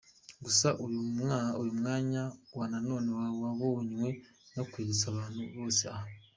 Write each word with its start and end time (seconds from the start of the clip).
Gusa 0.43 0.67
uyu 0.85 1.71
mwanya 1.79 2.23
wa 2.57 2.65
none 2.87 3.09
mboneye 3.59 4.09
ho 4.55 4.63
kwibutsa 4.71 5.05
Abantu 5.09 5.41
bose 5.57 5.83
aho 5.95 6.07